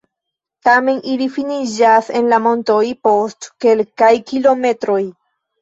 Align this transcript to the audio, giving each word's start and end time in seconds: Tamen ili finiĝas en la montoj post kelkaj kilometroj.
Tamen 0.67 1.01
ili 1.11 1.27
finiĝas 1.35 2.09
en 2.21 2.31
la 2.33 2.39
montoj 2.47 2.81
post 3.09 3.51
kelkaj 3.67 4.13
kilometroj. 4.33 5.01